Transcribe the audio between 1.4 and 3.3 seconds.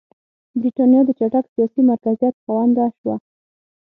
سیاسي مرکزیت خاونده شوه.